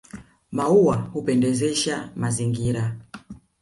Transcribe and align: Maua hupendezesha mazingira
Maua 0.51 0.95
hupendezesha 1.13 2.09
mazingira 2.15 2.95